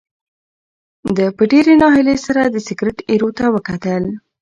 [1.15, 4.03] ده په ډېرې ناهیلۍ سره د سګرټ ایرو ته وکتل.